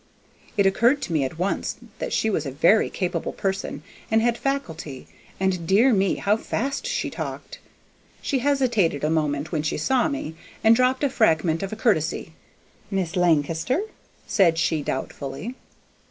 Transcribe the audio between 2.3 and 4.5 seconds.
was a very capable person, and had